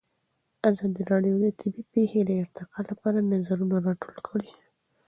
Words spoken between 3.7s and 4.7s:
راټول کړي.